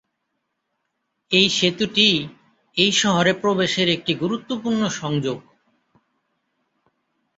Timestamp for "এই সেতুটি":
1.31-2.07